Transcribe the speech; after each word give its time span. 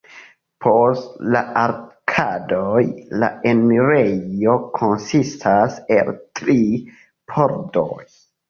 Post 0.65 1.11
la 1.33 1.41
arkadoj 1.63 2.81
la 3.25 3.29
enirejo 3.51 4.57
konsistas 4.81 5.79
el 5.99 6.13
tri 6.41 6.59
pordoj. 7.35 7.95